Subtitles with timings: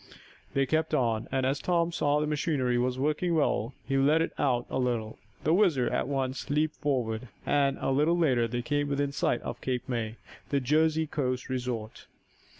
[0.55, 4.19] They kept on, and as Tom saw that the machinery was working well, he let
[4.19, 8.63] it out a little, The WHIZZER at once leaped forward, and, a little later they
[8.63, 10.15] came within sight of Cape May,
[10.49, 12.07] the Jersey coast resort.